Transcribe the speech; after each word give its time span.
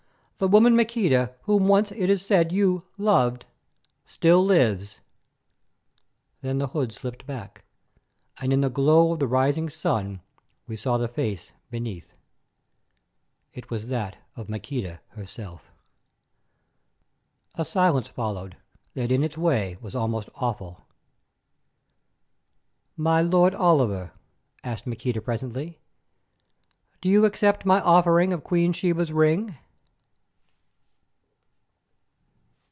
"——the 0.41 0.47
woman 0.47 0.75
Maqueda 0.75 1.35
whom 1.43 1.67
once 1.67 1.91
it 1.91 2.09
is 2.09 2.25
said 2.25 2.51
you—loved—still 2.51 4.43
lives." 4.43 4.97
Then 6.41 6.57
the 6.57 6.69
hood 6.69 6.91
slipped 6.91 7.27
back, 7.27 7.63
and 8.37 8.51
in 8.51 8.61
the 8.61 8.69
glow 8.71 9.13
of 9.13 9.19
the 9.19 9.27
rising 9.27 9.69
sun 9.69 10.19
we 10.65 10.75
saw 10.75 10.97
the 10.97 11.07
face 11.07 11.51
beneath. 11.69 12.15
It 13.53 13.69
was 13.69 13.85
that 13.89 14.17
of 14.35 14.49
Maqueda 14.49 14.99
herself! 15.09 15.69
A 17.53 17.63
silence 17.63 18.07
followed 18.07 18.57
that 18.95 19.11
in 19.11 19.23
its 19.23 19.37
way 19.37 19.77
was 19.79 19.93
almost 19.93 20.27
awful. 20.33 20.87
"My 22.97 23.21
Lord 23.21 23.53
Oliver," 23.53 24.11
asked 24.63 24.87
Maqueda 24.87 25.21
presently, 25.21 25.77
"do 26.99 27.09
you 27.09 27.25
accept 27.25 27.63
my 27.63 27.79
offering 27.81 28.33
of 28.33 28.43
Queen 28.43 28.73
Sheba's 28.73 29.13
ring?" 29.13 29.55